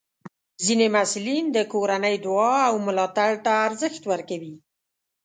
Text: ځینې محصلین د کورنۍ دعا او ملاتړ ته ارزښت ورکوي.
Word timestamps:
ځینې 0.65 0.85
محصلین 0.95 1.45
د 1.51 1.57
کورنۍ 1.73 2.15
دعا 2.25 2.57
او 2.69 2.75
ملاتړ 2.87 3.31
ته 3.45 3.51
ارزښت 3.67 4.01
ورکوي. 4.11 4.55